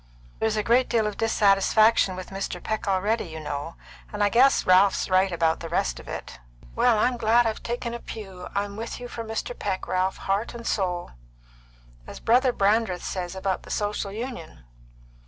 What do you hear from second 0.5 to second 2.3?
a great deal of dissatisfaction